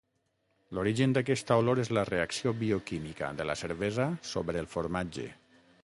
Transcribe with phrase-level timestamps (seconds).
[0.77, 5.29] L'origen d'aquesta olor és la reacció bioquímica de la cervesa sobre el formatge.